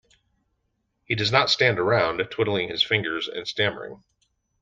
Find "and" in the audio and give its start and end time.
3.27-3.47